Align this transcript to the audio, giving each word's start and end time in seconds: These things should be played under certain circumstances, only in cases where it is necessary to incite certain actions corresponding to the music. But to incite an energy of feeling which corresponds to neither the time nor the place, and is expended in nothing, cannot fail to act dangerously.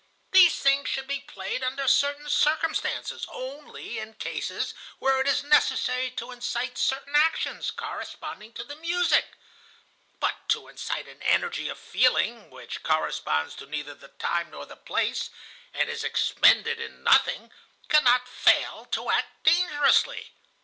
These 0.31 0.55
things 0.55 0.89
should 0.89 1.05
be 1.05 1.19
played 1.19 1.63
under 1.63 1.87
certain 1.87 2.27
circumstances, 2.27 3.27
only 3.29 3.99
in 3.99 4.15
cases 4.15 4.73
where 4.97 5.21
it 5.21 5.27
is 5.27 5.43
necessary 5.43 6.09
to 6.15 6.31
incite 6.31 6.75
certain 6.79 7.15
actions 7.15 7.69
corresponding 7.69 8.53
to 8.53 8.63
the 8.63 8.75
music. 8.75 9.25
But 10.19 10.49
to 10.49 10.67
incite 10.67 11.07
an 11.07 11.21
energy 11.21 11.69
of 11.69 11.77
feeling 11.77 12.49
which 12.49 12.81
corresponds 12.81 13.53
to 13.57 13.67
neither 13.67 13.93
the 13.93 14.07
time 14.07 14.49
nor 14.49 14.65
the 14.65 14.75
place, 14.75 15.29
and 15.71 15.87
is 15.87 16.03
expended 16.03 16.79
in 16.79 17.03
nothing, 17.03 17.51
cannot 17.87 18.27
fail 18.27 18.85
to 18.85 19.11
act 19.11 19.43
dangerously. 19.43 20.31